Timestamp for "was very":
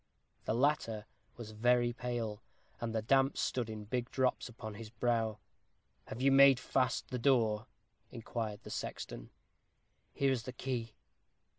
1.37-1.93